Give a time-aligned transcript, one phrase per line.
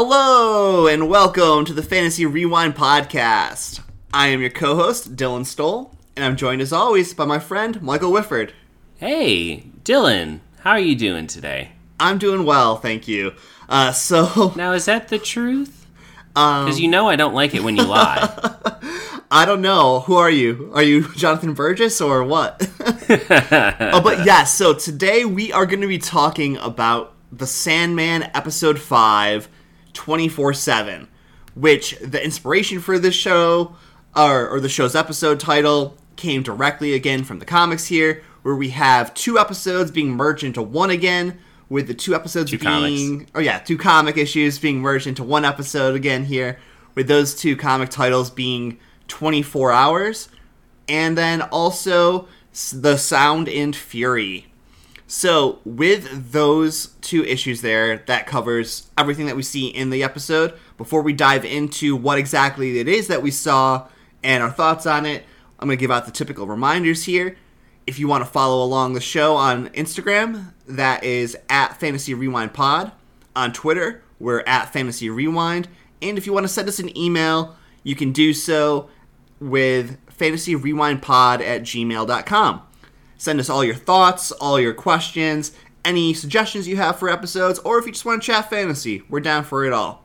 [0.00, 3.80] Hello, and welcome to the Fantasy Rewind podcast.
[4.14, 7.82] I am your co host, Dylan Stoll, and I'm joined as always by my friend,
[7.82, 8.52] Michael Whifford.
[8.98, 11.72] Hey, Dylan, how are you doing today?
[11.98, 13.34] I'm doing well, thank you.
[13.68, 15.88] Uh, so, Now, is that the truth?
[16.28, 18.32] Because you know I don't like it when you lie.
[19.32, 19.98] I don't know.
[20.02, 20.70] Who are you?
[20.74, 22.70] Are you Jonathan Burgess or what?
[23.10, 28.78] oh, but yes, so today we are going to be talking about The Sandman Episode
[28.78, 29.48] 5
[29.98, 31.08] 24 7,
[31.56, 33.74] which the inspiration for this show,
[34.14, 38.68] or, or the show's episode title, came directly again from the comics here, where we
[38.70, 41.36] have two episodes being merged into one again,
[41.68, 43.16] with the two episodes Two being.
[43.18, 43.32] comics.
[43.34, 46.60] Oh, yeah, two comic issues being merged into one episode again here,
[46.94, 50.28] with those two comic titles being 24 hours
[50.88, 52.28] and then also
[52.72, 54.46] the sound and fury
[55.10, 60.52] so with those two issues there that covers everything that we see in the episode.
[60.76, 63.88] Before we dive into what exactly it is that we saw
[64.22, 65.24] and our thoughts on it
[65.58, 67.38] i'm going to give out the typical reminders here.
[67.86, 72.52] If you want to follow along the show on instagram that is at fantasy rewind
[72.52, 72.92] pod.
[73.34, 75.68] On twitter we're at fantasy rewind.
[76.02, 78.90] And if you want to send us an email you can do so
[79.40, 82.62] with fantasyrewindpod at gmail.com.
[83.18, 85.52] Send us all your thoughts, all your questions,
[85.84, 89.20] any suggestions you have for episodes, or if you just want to chat fantasy, we're
[89.20, 90.04] down for it all.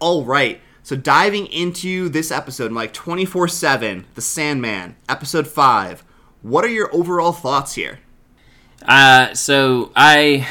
[0.00, 6.02] All right, so diving into this episode, like 24 7, The Sandman, episode 5,
[6.40, 8.00] what are your overall thoughts here?
[8.84, 10.48] Uh, so I,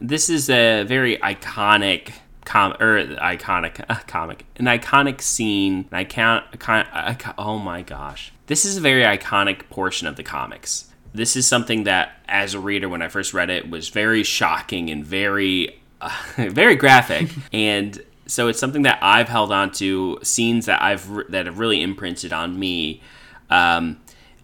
[0.00, 2.12] this is a very iconic
[2.44, 5.88] com or iconic uh, comic, an iconic scene.
[5.90, 10.22] An icon, icon, icon, oh my gosh, this is a very iconic portion of the
[10.22, 10.90] comics.
[11.14, 14.90] This is something that, as a reader, when I first read it, was very shocking
[14.90, 20.18] and very, uh, very graphic, and so it's something that I've held on to.
[20.22, 23.00] Scenes that I've re- that have really imprinted on me.
[23.48, 24.00] Um,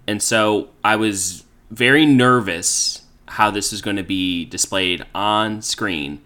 [0.06, 6.20] and so I was very nervous how this was going to be displayed on screen,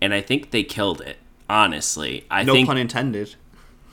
[0.00, 1.18] and I think they killed it.
[1.48, 3.34] Honestly, I No think pun intended.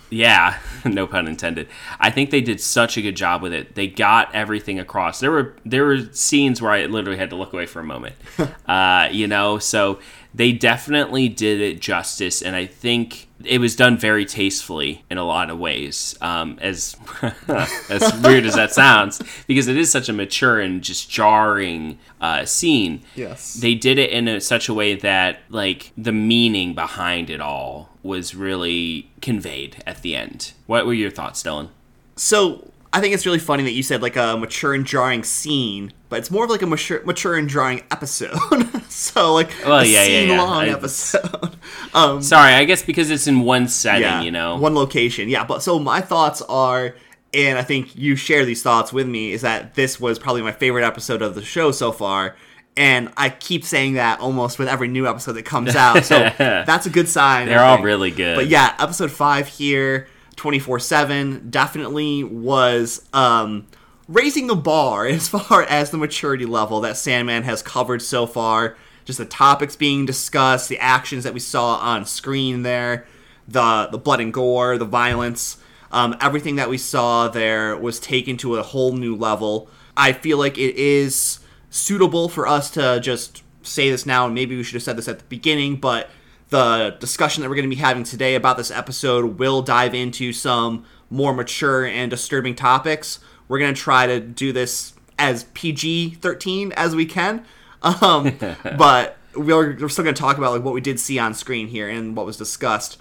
[0.10, 1.68] Yeah, no pun intended.
[2.00, 3.76] I think they did such a good job with it.
[3.76, 5.20] They got everything across.
[5.20, 8.16] There were there were scenes where I literally had to look away for a moment.
[8.68, 10.00] uh, you know, so
[10.34, 15.24] they definitely did it justice, and I think it was done very tastefully in a
[15.24, 16.18] lot of ways.
[16.22, 16.96] Um, as
[17.90, 22.46] as weird as that sounds, because it is such a mature and just jarring uh,
[22.46, 23.54] scene Yes.
[23.54, 27.90] they did it in a, such a way that like the meaning behind it all
[28.04, 30.54] was really conveyed at the end.
[30.66, 31.70] What were your thoughts, Dylan?
[32.16, 35.92] So I think it's really funny that you said like a mature and jarring scene,
[36.10, 38.38] but it's more of like a mature, mature and jarring episode.
[38.90, 40.42] so like Well, a yeah, yeah, scene yeah.
[40.42, 41.58] long I- episode.
[41.94, 44.58] um, Sorry, I guess because it's in one setting, yeah, you know.
[44.58, 45.30] one location.
[45.30, 46.96] Yeah, but so my thoughts are,
[47.34, 50.54] and I think you share these thoughts with me, is that this was probably my
[50.54, 52.36] favorite episode of the show so far.
[52.78, 56.06] And I keep saying that almost with every new episode that comes out.
[56.06, 57.48] So that's a good sign.
[57.48, 58.36] They're all really good.
[58.36, 63.68] But yeah, episode five here, 24 7, definitely was um,
[64.08, 68.78] raising the bar as far as the maturity level that Sandman has covered so far.
[69.04, 73.06] Just the topics being discussed, the actions that we saw on screen there,
[73.48, 75.58] the, the blood and gore, the violence,
[75.92, 79.70] um, everything that we saw there was taken to a whole new level.
[79.96, 81.40] I feel like it is
[81.70, 85.08] suitable for us to just say this now, and maybe we should have said this
[85.08, 86.10] at the beginning, but
[86.50, 90.32] the discussion that we're going to be having today about this episode will dive into
[90.32, 93.20] some more mature and disturbing topics.
[93.48, 97.46] We're going to try to do this as PG 13 as we can.
[97.82, 98.38] Um,
[98.78, 101.68] but we're, we're still going to talk about like what we did see on screen
[101.68, 102.98] here and what was discussed.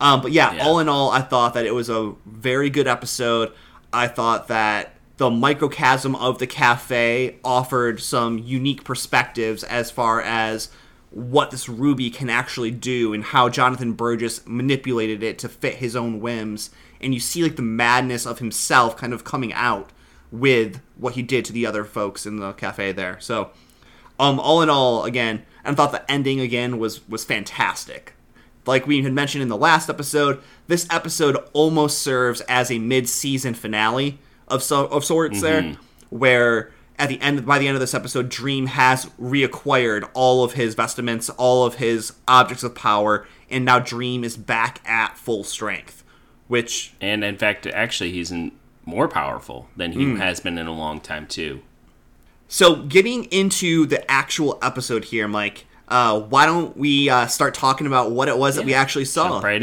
[0.00, 0.64] Um, but yeah, Yeah.
[0.66, 3.52] all in all, I thought that it was a very good episode.
[3.92, 10.70] I thought that the microcosm of the cafe offered some unique perspectives as far as
[11.10, 15.96] what this ruby can actually do and how Jonathan Burgess manipulated it to fit his
[15.96, 16.70] own whims.
[17.00, 19.90] And you see like the madness of himself kind of coming out
[20.30, 23.18] with what he did to the other folks in the cafe there.
[23.20, 23.50] So,
[24.18, 28.14] um, all in all, again, I thought the ending again was was fantastic.
[28.66, 33.54] Like we had mentioned in the last episode, this episode almost serves as a mid-season
[33.54, 35.76] finale of so of sorts there,
[36.10, 40.52] where at the end by the end of this episode, Dream has reacquired all of
[40.52, 45.42] his vestments, all of his objects of power, and now Dream is back at full
[45.42, 46.04] strength.
[46.46, 48.52] Which And in fact, actually, he's in
[48.84, 50.16] more powerful than he Hmm.
[50.16, 51.60] has been in a long time too.
[52.48, 57.86] So, getting into the actual episode here, Mike, uh, why don't we uh, start talking
[57.86, 59.40] about what it was that we actually saw?
[59.40, 59.62] Right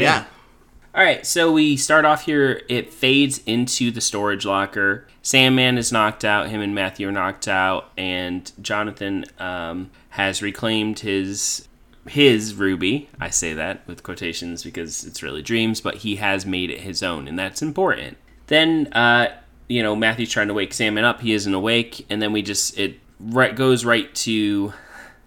[0.94, 2.62] All right, so we start off here.
[2.68, 5.06] It fades into the storage locker.
[5.20, 6.48] Sandman is knocked out.
[6.48, 11.68] Him and Matthew are knocked out, and Jonathan um, has reclaimed his
[12.08, 13.10] his ruby.
[13.20, 17.02] I say that with quotations because it's really dreams, but he has made it his
[17.02, 18.16] own, and that's important.
[18.46, 19.36] Then, uh,
[19.68, 21.20] you know, Matthew's trying to wake Sandman up.
[21.20, 24.72] He isn't awake, and then we just it right goes right to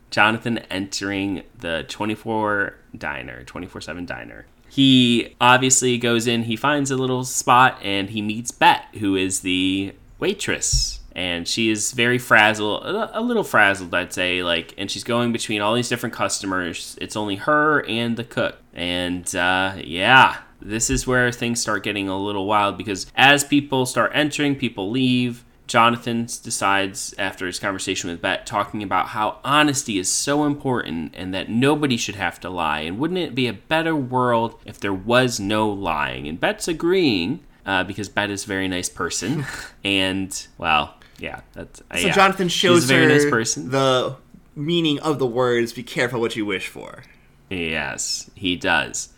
[0.09, 4.47] Jonathan entering the 24 diner, 24 7 diner.
[4.71, 9.41] He obviously goes in, he finds a little spot, and he meets Bette, who is
[9.41, 11.01] the waitress.
[11.13, 14.43] And she is very frazzled, a little frazzled, I'd say.
[14.43, 16.97] Like, and she's going between all these different customers.
[17.01, 18.59] It's only her and the cook.
[18.73, 23.85] And uh, yeah, this is where things start getting a little wild because as people
[23.85, 25.43] start entering, people leave.
[25.71, 31.33] Jonathan decides after his conversation with Bette, talking about how honesty is so important and
[31.33, 32.81] that nobody should have to lie.
[32.81, 36.27] And wouldn't it be a better world if there was no lying?
[36.27, 39.45] And Bette's agreeing uh, because Bette is a very nice person.
[39.85, 41.79] and, well, yeah, that's.
[41.89, 42.13] Uh, So yeah.
[42.15, 43.69] Jonathan She's shows a very her nice person.
[43.69, 44.17] the
[44.53, 47.03] meaning of the words "Be careful what you wish for."
[47.49, 49.09] Yes, he does.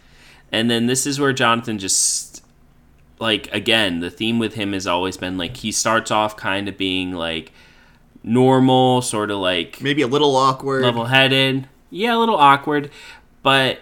[0.52, 2.33] And then this is where Jonathan just
[3.24, 6.78] like again, the theme with him has always been like he starts off kind of
[6.78, 7.54] being like
[8.22, 10.84] normal, sort of like Maybe a little awkward.
[10.84, 11.68] level-headed.
[11.90, 12.92] Yeah, a little awkward,
[13.42, 13.80] but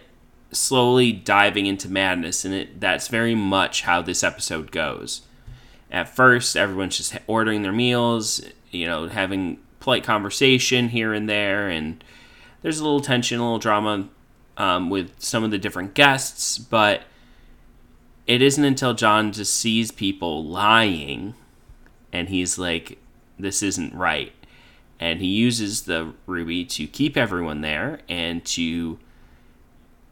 [0.52, 5.22] slowly diving into madness and it that's very much how this episode goes.
[5.92, 11.68] At first, everyone's just ordering their meals, you know, having polite conversation here and there
[11.68, 12.04] and
[12.62, 14.08] there's a little tension, a little drama
[14.58, 17.02] um, with some of the different guests, but
[18.32, 21.34] it isn't until John just sees people lying
[22.14, 22.98] and he's like,
[23.38, 24.32] this isn't right.
[25.02, 29.00] And he uses the ruby to keep everyone there and to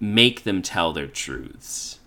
[0.02, 2.00] make them tell their truths.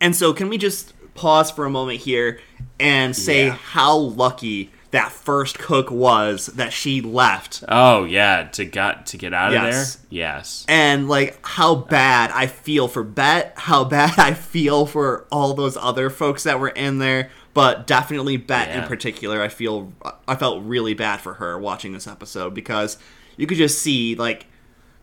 [0.00, 2.40] And so, can we just pause for a moment here
[2.80, 3.52] and say Yeah.
[3.52, 7.64] how lucky that first cook was that she left?
[7.68, 9.94] Oh yeah, to got to get out Yes.
[9.96, 10.08] of there.
[10.10, 10.64] Yes.
[10.68, 15.76] And like how bad I feel for Bette, how bad I feel for all those
[15.76, 19.42] other folks that were in there, but definitely Bette in particular.
[19.42, 19.92] I feel
[20.28, 22.96] I felt really bad for her watching this episode because
[23.36, 24.46] you could just see like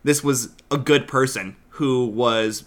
[0.04, 2.64] this was a good person who was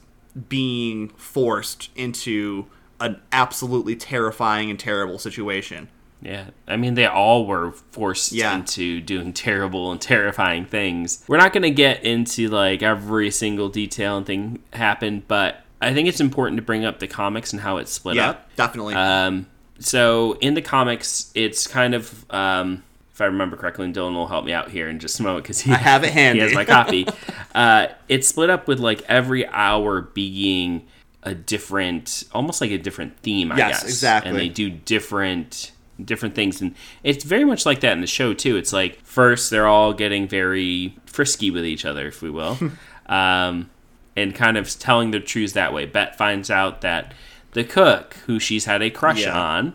[0.49, 2.65] being forced into
[2.99, 5.89] an absolutely terrifying and terrible situation.
[6.23, 8.55] Yeah, I mean they all were forced Yeah.
[8.55, 11.23] into doing terrible and terrifying things.
[11.27, 15.93] We're not going to get into like every single detail and thing happened, but I
[15.93, 18.55] think it's important to bring up the comics and how it's split Yeah, up.
[18.55, 18.93] definitely.
[18.95, 19.47] Um,
[19.79, 22.83] so in the comics, it's kind of um,
[23.13, 25.43] if I remember correctly, and Dylan will help me out here in just a moment
[25.43, 26.39] because he I have it handy.
[26.39, 27.05] he has my copy.
[27.53, 30.87] uh, it's split up with like every hour being
[31.21, 33.51] a different, almost like a different theme.
[33.51, 33.89] I Yes, guess.
[33.89, 34.29] exactly.
[34.31, 35.72] And they do different
[36.03, 36.73] different things and
[37.03, 40.27] it's very much like that in the show too it's like first they're all getting
[40.27, 42.57] very frisky with each other if we will
[43.07, 43.69] um,
[44.15, 47.13] and kind of telling their truths that way Bette finds out that
[47.51, 49.37] the cook who she's had a crush Yeah.
[49.39, 49.73] on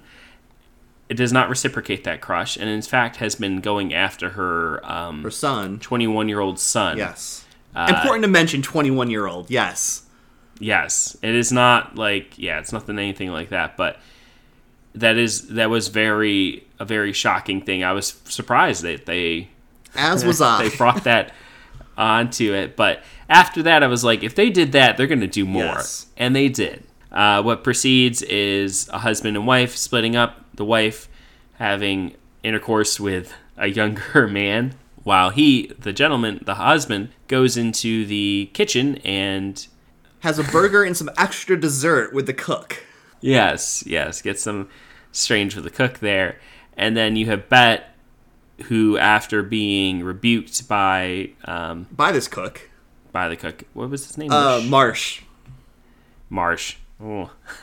[1.08, 5.22] it does not reciprocate that crush and in fact has been going after her um,
[5.22, 5.78] her son.
[5.78, 7.44] 21 year old son Yes.
[7.76, 9.50] Uh, Important to mention 21 year old.
[9.50, 10.02] Yes.
[10.58, 13.98] Yes, it is not like yeah, it's nothing anything like that, but
[15.00, 17.82] that is that was very a very shocking thing.
[17.84, 19.48] I was surprised that they
[19.94, 20.68] As was I.
[20.68, 21.32] they brought that
[21.96, 25.26] onto it, but after that, I was like, if they did that, they're going to
[25.26, 26.06] do more, Yes.
[26.16, 26.84] and they did.
[27.10, 30.44] Uh, what proceeds is a husband and wife splitting up.
[30.54, 31.08] The wife
[31.58, 38.50] having intercourse with a younger man, while he, the gentleman, the husband, goes into the
[38.54, 39.66] kitchen and
[40.20, 42.84] Has a burger and some extra dessert with the cook.
[43.20, 44.22] Yes, yes.
[44.22, 44.68] Get some
[45.12, 46.38] strange with the cook there.
[46.76, 47.94] And then you have Bet,
[48.64, 52.70] who, after being rebuked by um, By this cook.
[53.12, 54.30] by the cook, what was his name?
[54.32, 55.22] Uh, Marsh.
[56.30, 56.76] Marsh.
[57.02, 57.30] Oh.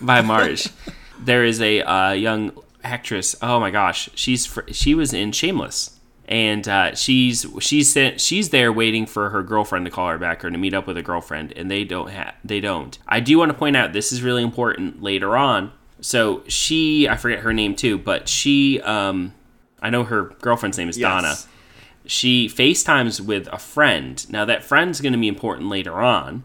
[0.00, 0.68] by Marsh.
[1.18, 2.52] there is a uh, young
[2.82, 3.36] actress.
[3.42, 8.50] Oh my gosh, she's fr- she was in Shameless, and uh, she's she's sent, she's
[8.50, 11.02] there waiting for her girlfriend to call her back or to meet up with a
[11.02, 12.98] girlfriend, and they don't have they don't.
[13.06, 15.72] I do want to point out this is really important later on.
[16.00, 19.34] So she, I forget her name too, but she, um,
[19.80, 21.08] I know her girlfriend's name is Yes.
[21.08, 21.36] Donna
[22.06, 24.24] she FaceTimes with a friend.
[24.30, 26.44] Now that friend's going to be important later on,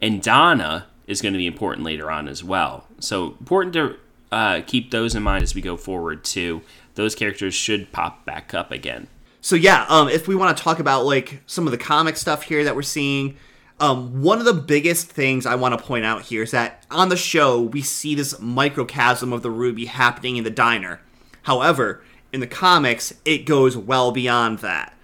[0.00, 2.86] and Donna is going to be important later on as well.
[3.00, 3.96] So important to
[4.30, 6.62] uh, keep those in mind as we go forward too.
[6.94, 9.08] Those characters should pop back up again.
[9.40, 12.44] so yeah, um, if we want to talk about like some of the comic stuff
[12.44, 13.36] here that we're seeing,
[13.82, 17.08] um, one of the biggest things I want to point out here is that on
[17.08, 21.00] the show we see this microcosm of the Ruby happening in the diner.
[21.42, 22.00] However,
[22.32, 24.94] in the comics, it goes well beyond that.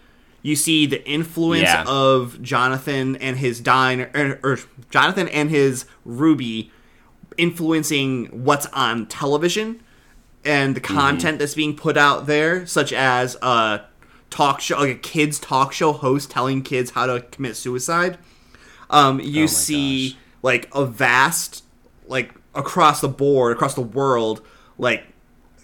[0.43, 1.83] You see the influence Yeah.
[1.89, 4.59] of Jonathan and his diner, or, or
[4.91, 6.71] Jonathan and his Ruby
[7.37, 9.81] influencing what's on television
[10.45, 10.97] and the mm-hmm.
[10.97, 13.81] content that's being put out there, such as a
[14.31, 18.19] talk show, like a kids talk show host telling kids how to commit suicide.
[18.91, 20.19] Um, you my see gosh.
[20.43, 21.65] like a vast,
[22.07, 24.43] like across the board, across the world,
[24.79, 25.05] like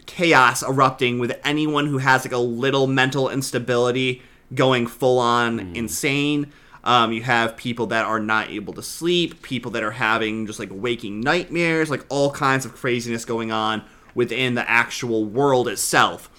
[0.06, 4.22] chaos erupting with anyone who has like a little mental instability
[4.54, 5.76] going full on Hmm.
[5.76, 6.52] insane.
[6.84, 10.58] Um, you have people that are not able to sleep, people that are having just
[10.58, 13.82] like waking nightmares, like all kinds of craziness going on
[14.14, 16.30] within the actual world itself.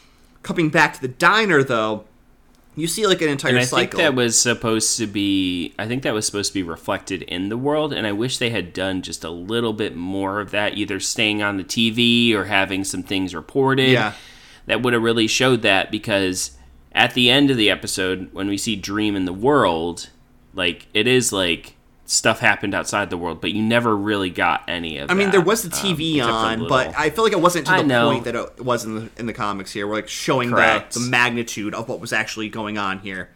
[0.44, 2.06] Coming back to the diner, though,
[2.76, 3.80] you see like an entire And I cycle.
[3.80, 5.74] think that was supposed to be.
[5.80, 8.50] I think that was supposed to be reflected in the world, and I wish they
[8.50, 12.46] had done just a little bit more of that, either staying on the TV or
[12.46, 13.90] having some things reported.
[13.92, 14.14] Yeah.
[14.66, 16.52] that would have really showed that because
[16.92, 20.10] at the end of the episode, when we see Dream in the world,
[20.54, 21.75] like it is like
[22.06, 25.10] stuff happened outside the world, but you never really got any of.
[25.10, 27.68] I mean, there was the um, TV for on, but I feel like it wasn't
[27.68, 28.12] to I the know.
[28.12, 29.88] point that it was in the in the comics here.
[29.88, 33.30] We're like showing the, the magnitude of what was actually going on here.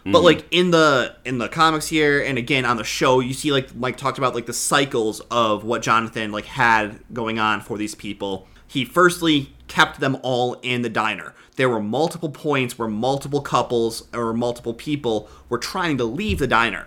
[0.00, 0.12] Mm-hmm.
[0.12, 3.52] But like in the in the comics here, and again on the show, you see
[3.52, 7.78] like Mike talked about like the cycles of what Jonathan like had going on for
[7.78, 8.48] these people.
[8.66, 11.34] He firstly kept them all in the diner.
[11.56, 16.46] There were multiple points where multiple couples or multiple people were trying to leave the
[16.46, 16.86] diner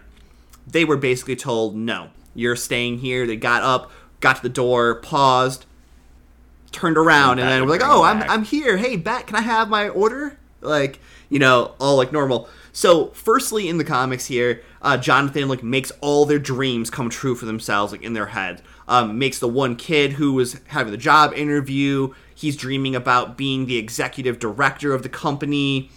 [0.71, 3.27] they were basically told no you're staying here.
[3.27, 5.65] They got up got to the door paused
[6.71, 8.23] turned around and Bette then we're like oh I'm.
[8.23, 8.77] I'm here.
[8.77, 10.37] Hey Bette can i have my order?
[10.61, 10.99] Like
[11.29, 12.49] you know all like normal.
[12.71, 17.35] So firstly in the comics here uh, jonathan like makes all their dreams come true
[17.35, 18.61] for themselves like in their head.
[18.87, 22.13] Um, makes the one kid who was having the job interview.
[22.33, 25.89] He's dreaming about being the executive director of the company.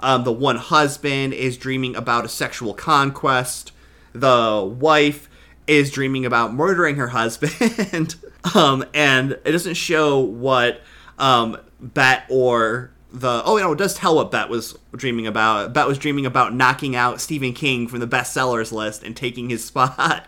[0.00, 3.72] Um, the one husband is dreaming about a sexual conquest
[4.12, 5.28] the wife
[5.66, 8.16] is dreaming about murdering her husband.
[8.56, 10.80] Um, and it doesn't show what
[11.16, 15.72] um, Bette or the oh no it does tell what Bette was dreaming about.
[15.72, 19.64] Bette was dreaming about knocking out stephen king from the bestsellers list and taking his
[19.66, 20.26] spot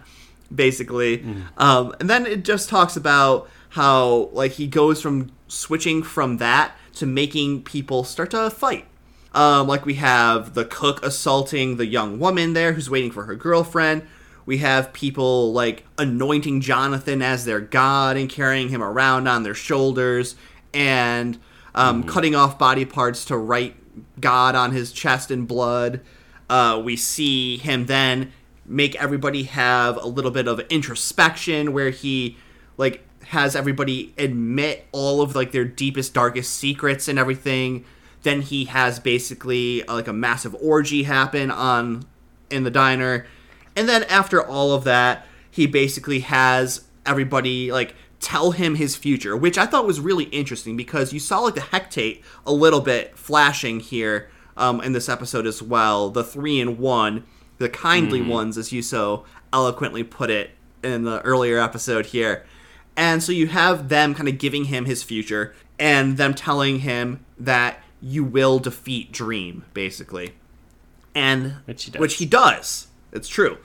[0.54, 1.24] basically.
[1.56, 6.76] Um, and then it just talks about how like he goes from switching from that
[6.94, 8.86] to making people start to fight
[9.34, 13.34] um, like we have the cook assaulting the young woman there who's waiting for her
[13.34, 14.06] girlfriend.
[14.46, 19.54] We have people like anointing Jonathan as their god and carrying him around on their
[19.54, 20.36] shoulders
[20.72, 21.38] and
[21.74, 23.74] um, cutting off body parts to write
[24.20, 26.00] God on his chest in blood.
[26.48, 28.32] Uh, we see him then
[28.66, 32.36] make everybody have a little bit of introspection where he
[32.76, 37.84] like has everybody admit all of like their deepest darkest secrets and everything
[38.24, 42.04] then he has basically uh, like a massive orgy happen on
[42.50, 43.26] in the diner.
[43.76, 49.36] And then after all of that he basically has everybody like tell him his future
[49.36, 53.16] which i thought was really interesting because you saw like the Hecate a little bit
[53.18, 56.10] flashing here um, in this episode as well.
[56.10, 57.24] The three in one
[57.58, 60.50] the kindly ones as you so eloquently put it
[60.82, 62.44] in the earlier episode here.
[62.96, 67.24] And so you have them kind of giving him his future and them telling him
[67.38, 70.34] that you will defeat Dream, basically.
[71.14, 72.00] And Which he does.
[72.00, 72.88] which he does.
[73.12, 73.58] It's true.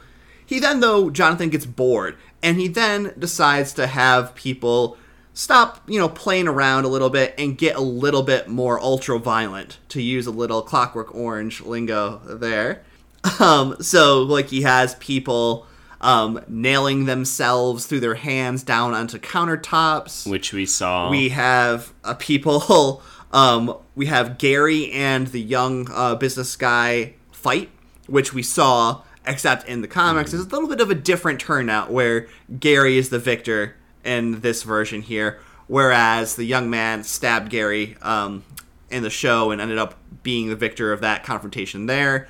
[0.46, 4.98] He then though Jonathan gets bored and he then decides to have people
[5.34, 9.20] stop, you know, playing around a little bit and get a little bit more ultra
[9.20, 12.84] violent to use a little clockwork orange lingo there.
[13.40, 15.68] Um so like he has people
[16.02, 20.26] um, nailing themselves through their hands down onto countertops.
[20.30, 21.10] which we saw.
[21.10, 23.04] We have uh, people.
[23.32, 27.70] Um, we have Gary and the young uh, business guy fight,
[28.08, 31.92] which we saw, except in the comics, there's a little bit of a different turnout
[31.92, 32.28] where
[32.60, 38.44] Gary is the victor in this version here, whereas the young man stabbed Gary um,
[38.90, 42.28] in the show and ended up being the victor of that confrontation there.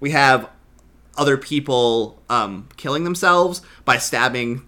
[0.00, 0.50] We have
[1.16, 4.66] other people um, killing themselves by stabbing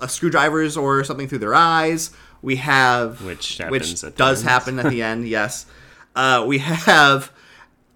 [0.00, 2.10] uh, screwdrivers or something through their eyes.
[2.46, 5.26] We have Which which at does happen at the end.
[5.26, 5.66] Yes,
[6.14, 7.32] uh, we have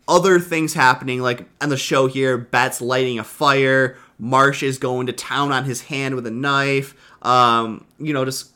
[0.09, 2.37] other things happening like on the show here.
[2.37, 3.97] Bette's lighting a fire.
[4.19, 6.97] Marsh is going to town on his hand with a knife.
[7.23, 8.50] Um, you know, just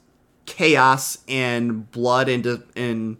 [0.46, 3.16] chaos and blood and and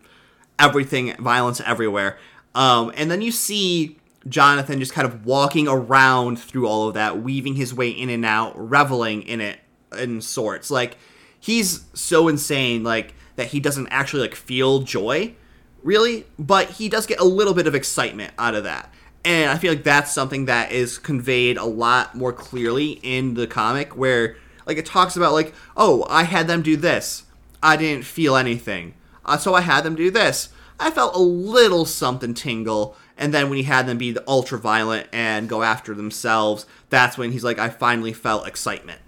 [0.58, 2.18] everything, violence everywhere.
[2.56, 7.22] Um, and then you see Jonathan just kind of walking around through all of that,
[7.22, 9.60] weaving his way in and out, reveling in it
[9.96, 10.72] in sorts.
[10.72, 10.96] Like
[11.44, 15.34] he's so insane, like that he doesn't actually like feel joy,
[15.82, 18.90] really, but he does get a little bit of excitement out of that.
[19.26, 23.46] And I feel like that's something that is conveyed a lot more clearly in the
[23.46, 27.24] comic where like it talks about like, oh, I had them do this.
[27.62, 28.94] I didn't feel anything.
[29.22, 30.48] Uh, so I had them do this.
[30.80, 32.96] I felt a little something tingle.
[33.18, 37.18] And then when he had them be the ultra violent and go after themselves, that's
[37.18, 39.00] when he's like, I finally felt excitement.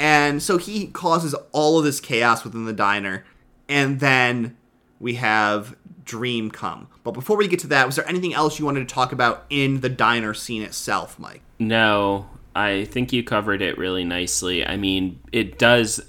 [0.00, 3.22] And so he causes all of this chaos within the diner.
[3.68, 4.56] And then
[4.98, 6.88] we have Dream come.
[7.04, 9.44] But before we get to that, was there anything else you wanted to talk about
[9.50, 11.42] in the diner scene itself, Mike?
[11.58, 14.66] No, I think you covered it really nicely.
[14.66, 16.00] I mean, it does,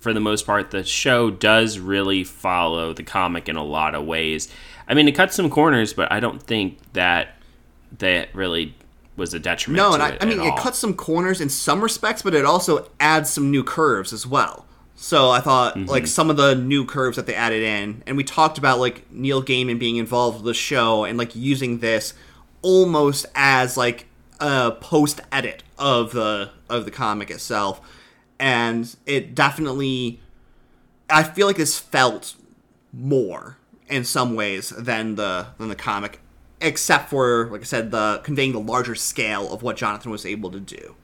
[0.00, 4.04] for the most part, the show does really follow the comic in a lot of
[4.04, 4.52] ways.
[4.88, 7.36] I mean, it cuts some corners, but I don't think that
[7.98, 8.74] that really
[9.16, 9.76] was a detriment.
[9.76, 10.58] No, and I, I, mean, it all.
[10.58, 14.66] cuts some corners in some respects, but it also adds some new curves as well.
[14.96, 15.88] So I thought mm-hmm.
[15.88, 19.10] like some of the new curves that they added in, and we talked about like
[19.12, 22.14] Neil Gaiman being involved with the show and like using this
[22.62, 24.06] almost as like
[24.40, 27.80] a post edit of the of the comic itself,
[28.38, 30.20] and it definitely,
[31.10, 32.34] I feel like this felt
[32.92, 33.58] more
[33.88, 36.20] in some ways than the than the comic,
[36.60, 40.50] except for like I said, the conveying the larger scale of what Jonathan was able
[40.50, 40.94] to do.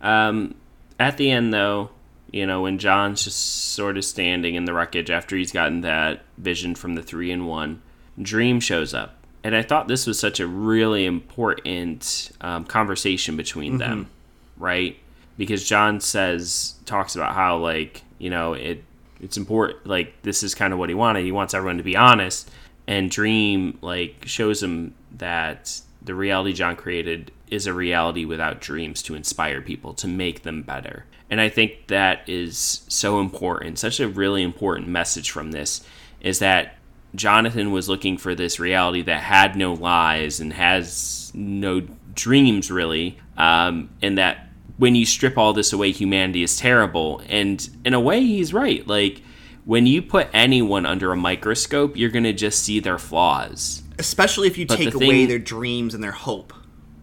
[0.00, 0.54] Um,
[0.98, 1.90] at the end, though,
[2.30, 6.22] you know, when John's just sort of standing in the wreckage after he's gotten that
[6.38, 7.82] vision from the three in one,
[8.20, 9.16] Dream shows up.
[9.42, 13.78] And I thought this was such a really important um, conversation between mm-hmm.
[13.78, 14.10] them,
[14.58, 14.98] right?
[15.38, 18.84] Because John says, talks about how, like, you know, it
[19.22, 21.24] it's important, like, this is kind of what he wanted.
[21.24, 22.50] He wants everyone to be honest.
[22.86, 29.02] And Dream, like, shows him that the reality John created is a reality without dreams
[29.02, 31.04] to inspire people, to make them better.
[31.28, 35.84] And I think that is so important, such a really important message from this
[36.20, 36.76] is that
[37.14, 41.82] Jonathan was looking for this reality that had no lies and has no
[42.14, 43.18] dreams, really.
[43.36, 47.22] Um, and that when you strip all this away, humanity is terrible.
[47.28, 48.86] And in a way, he's right.
[48.86, 49.22] Like,
[49.70, 53.84] when you put anyone under a microscope, you're going to just see their flaws.
[54.00, 56.52] Especially if you but take the away their dreams and their hope.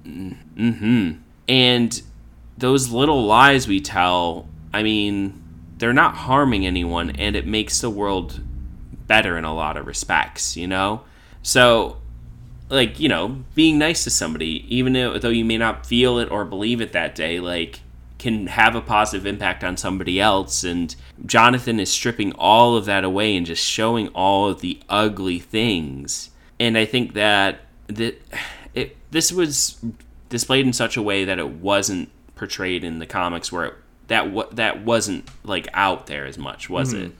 [0.05, 1.11] Mm hmm.
[1.47, 2.01] And
[2.57, 5.41] those little lies we tell, I mean,
[5.77, 8.41] they're not harming anyone and it makes the world
[9.07, 11.03] better in a lot of respects, you know?
[11.43, 12.01] So,
[12.67, 16.43] like, you know, being nice to somebody, even though you may not feel it or
[16.43, 17.79] believe it that day, like,
[18.17, 20.63] can have a positive impact on somebody else.
[20.63, 25.39] And Jonathan is stripping all of that away and just showing all of the ugly
[25.39, 26.31] things.
[26.59, 28.15] And I think that that
[28.73, 29.77] it this was
[30.29, 33.73] displayed in such a way that it wasn't portrayed in the comics where it,
[34.07, 37.05] that what that wasn't like out there as much, was mm-hmm.
[37.05, 37.11] it?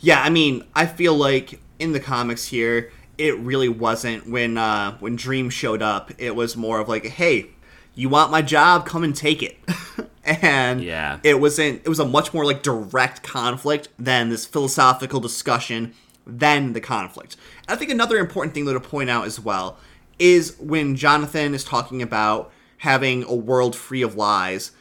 [0.00, 4.96] Yeah, I mean, I feel like in the comics here, it really wasn't when uh,
[4.98, 6.10] when Dream showed up.
[6.18, 7.48] It was more of like, hey,
[7.94, 8.86] you want my job?
[8.86, 9.58] Come and take it.
[10.24, 11.82] and yeah, it wasn't.
[11.84, 15.94] It was a much more like direct conflict than this philosophical discussion
[16.26, 17.36] than the conflict.
[17.68, 19.78] I think another important thing though to point out as well
[20.18, 24.72] is when Jonathan is talking about having a world free of lies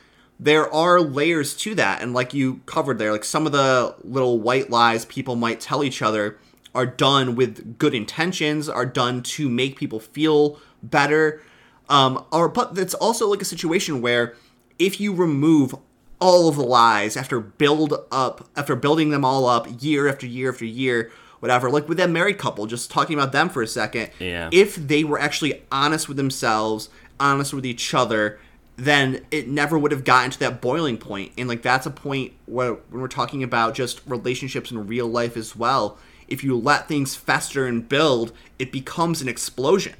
[0.41, 4.39] there are layers to that and like you covered there like some of the little
[4.39, 6.37] white lies people might tell each other
[6.73, 11.41] are done with good intentions are done to make people feel better
[11.89, 14.35] um or but it's also like a situation where
[14.81, 15.75] if you remove
[16.19, 20.51] all of the lies after build up after building them all up year after year
[20.51, 24.09] after year whatever like with that married couple just talking about them for a second
[24.19, 26.89] yeah if they were actually honest with themselves
[27.21, 28.39] honest with each other,
[28.75, 31.31] then it never would have gotten to that boiling point.
[31.37, 35.37] And like that's a point where when we're talking about just relationships in real life
[35.37, 35.97] as well.
[36.27, 39.95] If you let things fester and build, it becomes an explosion,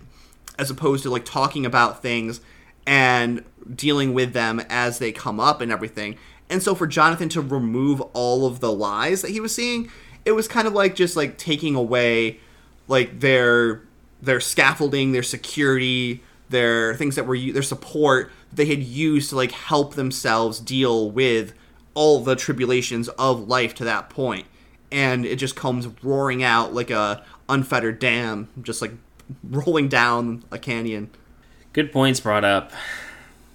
[0.58, 2.42] as opposed to like talking about things
[2.86, 6.18] and dealing with them as they come up and everything.
[6.50, 9.90] And so for Jonathan to remove all of the lies that he was seeing,
[10.26, 12.40] it was kind of like just like taking away
[12.88, 13.84] like their
[14.22, 19.52] their scaffolding, their security, their things that were their support they had used to like
[19.52, 21.54] help themselves deal with
[21.94, 24.46] all the tribulations of life to that point
[24.92, 28.92] and it just comes roaring out like a unfettered dam just like
[29.44, 31.10] rolling down a canyon
[31.74, 32.72] good points brought up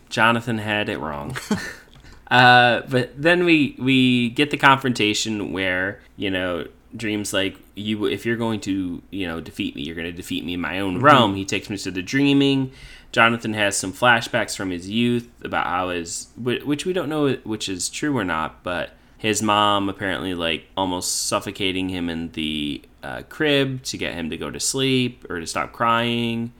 [0.08, 1.36] jonathan had it wrong
[2.30, 8.24] uh, but then we we get the confrontation where you know Dream's like, you if
[8.24, 11.00] you're going to, you know, defeat me, you're going to defeat me in my own
[11.00, 11.34] realm.
[11.34, 12.72] He takes me to the dreaming.
[13.12, 17.68] Jonathan has some flashbacks from his youth about how his, which we don't know which
[17.68, 23.22] is true or not, but his mom apparently like almost suffocating him in the uh,
[23.28, 26.52] crib to get him to go to sleep or to stop crying,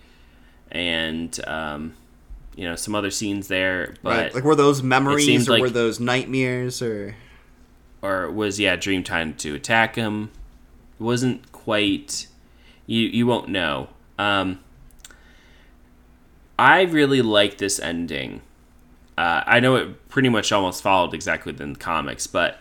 [0.71, 1.95] and um,
[2.57, 3.95] you know some other scenes there.
[4.03, 4.35] But right.
[4.35, 7.15] Like were those memories or like- were those nightmares or
[8.03, 10.31] or was yeah dream time to attack him
[10.99, 12.27] it wasn't quite
[12.87, 14.61] you you won't know um
[16.59, 18.41] i really like this ending
[19.19, 22.61] uh, i know it pretty much almost followed exactly the comics but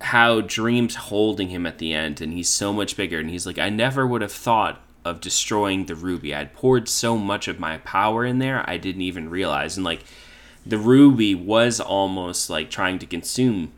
[0.00, 3.58] how dreams holding him at the end and he's so much bigger and he's like
[3.58, 7.78] i never would have thought of destroying the ruby i'd poured so much of my
[7.78, 10.04] power in there i didn't even realize and like
[10.66, 13.72] the ruby was almost like trying to consume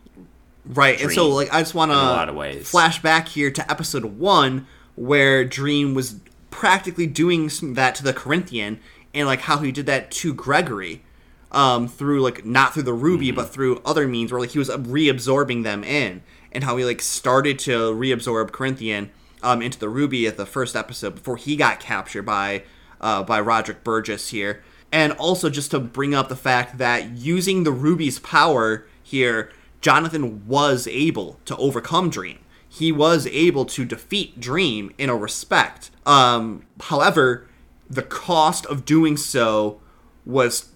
[0.68, 2.68] Right, and so like I just want to in a lot of ways.
[2.68, 6.16] flash back here to episode one where Dream was
[6.50, 8.80] practically doing some, that to the Corinthian,
[9.14, 11.04] and like how he did that to Gregory,
[11.52, 13.36] um, through like not through the ruby Mm-hmm.
[13.36, 17.00] but through other means, where like he was reabsorbing them in, and how he like
[17.00, 19.10] started to reabsorb Corinthian
[19.42, 22.64] um, into the ruby at the first episode before he got captured by
[23.00, 27.64] uh, by Roderick Burgess here, and also just to bring up the fact that using
[27.64, 29.50] the ruby's power here.
[29.82, 32.38] Jonathan was able to overcome Dream.
[32.68, 35.90] He was able to defeat Dream in a respect.
[36.04, 37.46] Um, however,
[37.88, 39.80] the cost of doing so
[40.24, 40.72] was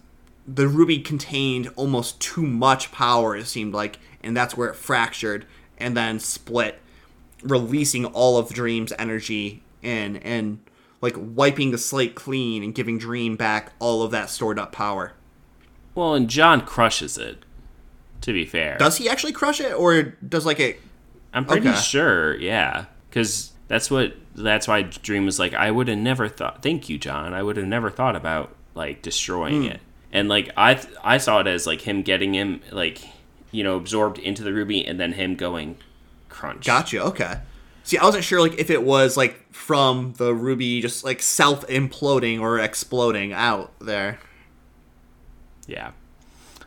[0.46, 5.46] the ruby contained almost too much power, it seemed like, and that's where it fractured
[5.78, 6.78] and then split,
[7.42, 10.59] releasing all of Dream's energy and and
[11.00, 15.12] like wiping the slate clean and giving Dream back all of that stored up power.
[15.94, 17.44] Well, and John crushes it.
[18.22, 20.79] To be fair, Does he actually crush it, or does like it?
[21.33, 21.79] I'm pretty okay.
[21.79, 22.37] sure.
[22.37, 25.55] Yeah, because that's what that's why Dream was like.
[25.55, 26.62] I would have never thought.
[26.62, 27.33] Thank you, John.
[27.33, 29.68] I would have never thought about like destroying Hmm.
[29.68, 29.81] it.
[30.12, 33.00] And like I th- I saw it as like him getting him like
[33.53, 35.76] you know absorbed into the ruby and then him going
[36.40, 36.64] crunch.
[36.64, 37.03] Gotcha.
[37.05, 37.40] Okay.
[37.85, 41.66] See, I wasn't sure like if it was like from the ruby just like self
[41.66, 44.18] imploding or exploding out there.
[45.66, 45.92] Yeah.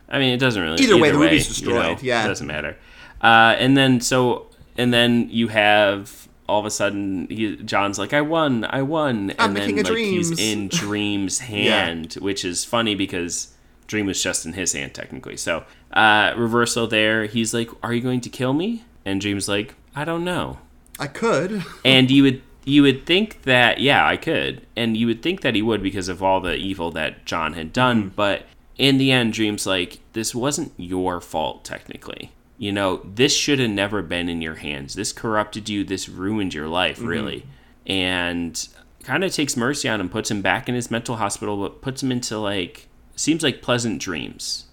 [0.08, 0.82] I mean, it doesn't really.
[0.82, 2.24] Either way, the movie's destroyed, yeah.
[2.24, 2.76] it doesn't matter.
[3.20, 8.12] Uh, and then so, and then you have all of a sudden, he, John's like,
[8.12, 10.40] "I won, I won," I'm and the then king of like he's dreams.
[10.40, 13.54] in Dream's hand, which is funny because
[13.86, 15.36] Dream was just in his hand technically.
[15.36, 17.24] So uh, reversal there.
[17.24, 20.58] He's like, "Are you going to kill me?" And Dream's like, "I don't know."
[20.98, 21.64] I could.
[21.84, 24.66] and you would you would think that yeah i could.
[24.76, 27.72] And you would think that he would because of all the evil that john had
[27.72, 28.04] done.
[28.04, 28.14] Mm-hmm.
[28.16, 32.32] But in the end dreams like this wasn't your fault technically.
[32.58, 34.94] You know this should have never been in your hands.
[34.94, 35.84] This corrupted you.
[35.84, 37.08] This ruined your life mm-hmm.
[37.08, 37.46] really.
[37.86, 38.68] And
[39.02, 42.02] kind of takes mercy on him puts him back in his mental hospital but puts
[42.02, 44.66] him into like seems like pleasant dreams.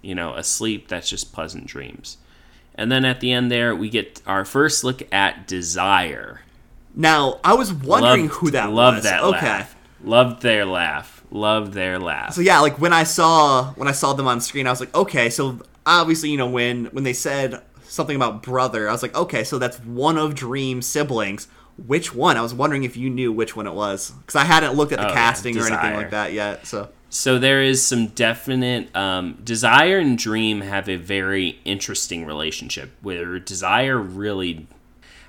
[0.00, 2.18] You know a sleep that's just pleasant dreams
[2.74, 6.40] and then at the end there we get our first look at desire
[6.94, 9.04] Now, I was wondering Loved- who that loved was.
[9.04, 9.46] that okay.
[9.46, 9.76] laugh.
[10.02, 11.22] Loved their laugh.
[11.30, 12.34] Loved their laugh.
[12.34, 14.94] So yeah, like when I saw when I saw them on screen, I was like,
[14.94, 19.16] okay, so obviously, you know, when when they said something about brother, I was like,
[19.16, 21.48] okay, so that's one of Dream's siblings.
[21.76, 22.36] Which one?
[22.36, 24.98] I was wondering if you knew which one it was because I hadn't looked at
[24.98, 26.66] the Oh, yeah, casting or anything like that yet.
[26.66, 32.90] So So there is some definite um, desire and dream have a very interesting relationship
[33.02, 34.66] where desire really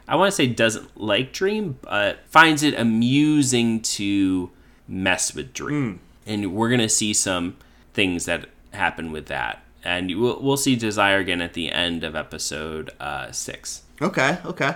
[0.07, 4.51] I want to say doesn't like dream but finds it amusing to
[4.87, 5.99] mess with dream.
[6.27, 7.57] And we're going to see some
[7.93, 9.63] things that happen with that.
[9.83, 13.81] And we'll, we'll see desire again at the end of episode uh, 6.
[14.01, 14.75] Okay, okay.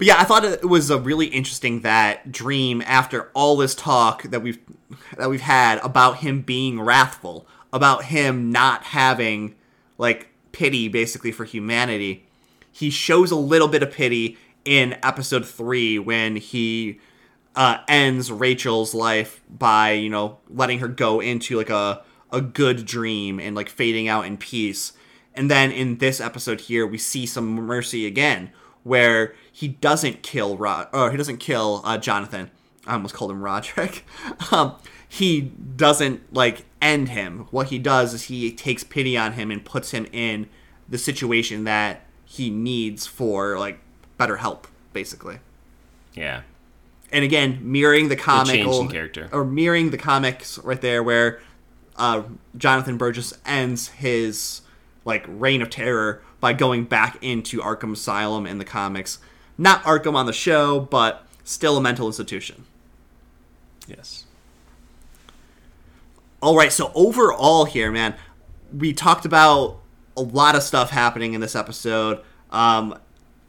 [0.00, 4.22] But yeah, I thought it was a really interesting that Dream, after all this talk
[4.22, 4.58] that we've
[5.18, 9.56] that we've had about him being wrathful, about him not having
[9.98, 12.24] like pity basically for humanity,
[12.72, 16.98] he shows a little bit of pity in episode three when he
[17.54, 22.86] uh, ends Rachel's life by you know letting her go into like a a good
[22.86, 24.94] dream and like fading out in peace.
[25.34, 28.50] And then in this episode here, we see some mercy again,
[28.84, 32.50] where he doesn't kill Rod, or he doesn't kill uh, Jonathan.
[32.86, 34.04] I almost called him Roderick.
[34.52, 34.76] um,
[35.08, 37.46] he doesn't like end him.
[37.50, 40.48] What he does is he takes pity on him and puts him in
[40.88, 43.80] the situation that he needs for like
[44.16, 45.38] better help, basically
[46.14, 46.42] Yeah.
[47.12, 49.28] and again mirroring the character.
[49.32, 51.40] or mirroring the comics right there where
[51.96, 52.22] uh,
[52.56, 54.62] Jonathan Burgess ends his
[55.04, 59.18] like reign of terror by going back into Arkham Asylum in the comics.
[59.58, 62.64] Not Arkham on the show, but still a mental institution.
[63.86, 64.24] Yes.
[66.42, 68.14] All right, so overall here, man,
[68.72, 69.78] we talked about
[70.16, 72.98] a lot of stuff happening in this episode, um,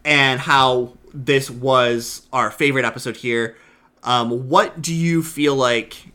[0.04, 3.56] and how this was our favorite episode here.
[4.04, 6.12] Um, what do you feel like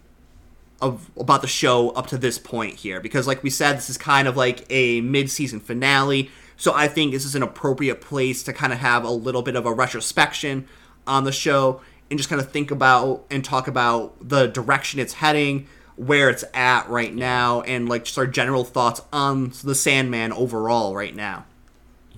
[0.83, 3.01] of about the show up to this point here?
[3.01, 7.13] Because, like we said, this is kind of like a mid-season finale, so I think
[7.13, 10.67] this is an appropriate place to kind of have a little bit of a retrospection
[11.07, 15.15] on the show and just kind of think about and talk about the direction it's
[15.15, 15.67] heading
[15.97, 20.95] where it's at right now and like just our general thoughts on the Sandman overall
[20.95, 21.45] right now.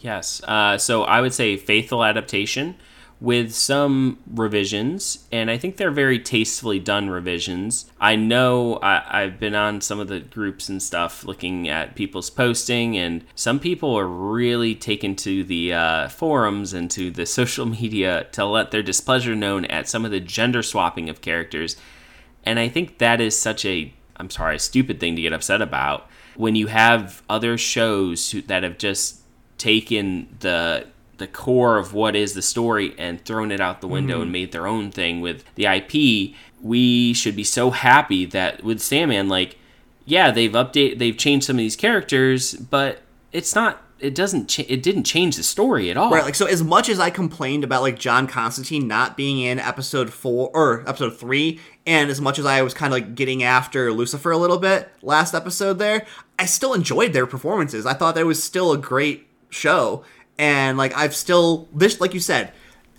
[0.01, 0.43] Yes.
[0.45, 2.77] Uh, so I would say faithful adaptation
[3.21, 7.91] with some revisions, and I think they're very tastefully done revisions.
[8.01, 12.31] I know I, have been on some of the groups and stuff looking at people's
[12.31, 17.67] posting, and some people are really taken to the uh, forums and to the social
[17.67, 21.77] media to let their displeasure known at some of the gender swapping of characters
[22.49, 25.61] and I think that is such a, I'm sorry, a stupid thing to get upset
[25.61, 26.09] about.
[26.35, 29.21] When you have other shows that have just
[29.59, 30.87] taken the
[31.19, 34.23] the core of what is the story and thrown it out the window mm-hmm.
[34.23, 38.81] and made their own thing with the IP, we should be so happy that with
[38.81, 39.57] Sandman, like,
[40.05, 43.03] yeah, they've updated, they've changed some of these characters, but
[43.33, 46.11] it's not it doesn't cha- it didn't change the story at all.
[46.11, 49.59] Right, like so as much as I complained about like John Constantine not being in
[49.59, 53.43] episode 4 or episode 3 and as much as I was kind of like getting
[53.43, 56.07] after Lucifer a little bit last episode there,
[56.39, 57.87] I still enjoyed their performances.
[57.87, 60.05] I thought that was still a great show
[60.39, 62.53] and like I've still this like you said,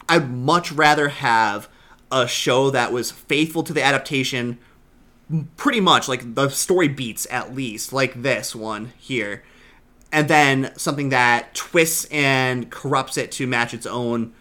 [0.07, 1.69] I'd much rather have
[2.11, 4.59] a show that was faithful to the adaptation
[5.57, 9.43] pretty much like the story beats at least like this one here
[10.11, 14.33] and then something that twists and corrupts it to match its own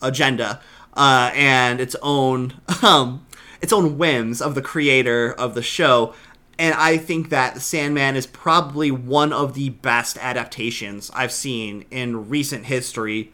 [0.00, 0.62] agenda
[0.94, 3.26] uh, and its own um,
[3.60, 6.14] its own whims of the creator of the show.
[6.58, 12.28] And I think that Sandman is probably one of the best adaptations I've seen in
[12.28, 13.32] recent history,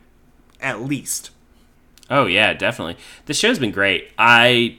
[0.61, 1.31] at least.
[2.11, 2.99] Oh yeah, definitely.
[3.27, 4.11] The show's been great.
[4.19, 4.77] I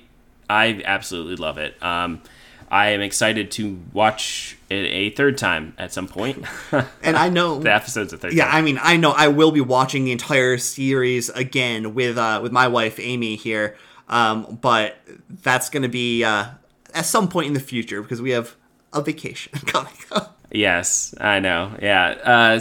[0.50, 1.82] I absolutely love it.
[1.82, 2.22] Um,
[2.70, 6.46] I am excited to watch it a third time at some point.
[7.04, 8.34] and I know the episode's a third.
[8.34, 8.56] Yeah, time.
[8.56, 12.52] I mean, I know I will be watching the entire series again with uh, with
[12.52, 13.76] my wife Amy here.
[14.08, 14.98] Um, but
[15.42, 16.46] that's going to be uh,
[16.96, 18.56] at some point in the future because we have
[18.94, 20.40] a vacation coming up.
[20.52, 21.76] Yes, I know.
[21.82, 22.60] Yeah, uh,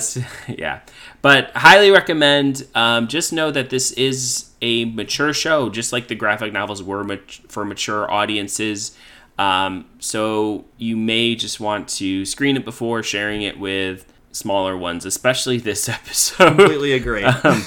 [0.49, 0.81] yeah.
[1.23, 2.67] But highly recommend.
[2.75, 7.05] Um, just know that this is a mature show, just like the graphic novels were
[7.05, 8.97] mat- for mature audiences.
[9.39, 15.05] Um, so you may just want to screen it before sharing it with smaller ones,
[15.05, 16.57] especially this episode.
[16.57, 17.25] Completely agree.
[17.25, 17.63] um,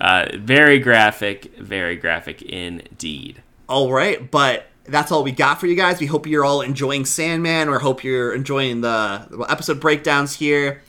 [0.00, 3.42] uh, very graphic, very graphic indeed.
[3.68, 6.00] All right, but that's all we got for you guys.
[6.00, 10.82] We hope you're all enjoying Sandman, or hope you're enjoying the, episode breakdowns here.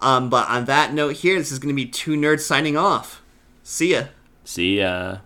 [0.00, 3.22] Um, but on that note, here, this is going to be two nerds signing off.
[3.62, 4.04] See ya.
[4.44, 5.18] See ya.